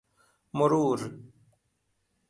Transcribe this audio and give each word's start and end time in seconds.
مرور 0.57 0.99